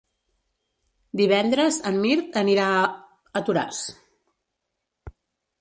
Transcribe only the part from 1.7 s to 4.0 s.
en Mirt anirà a Toràs.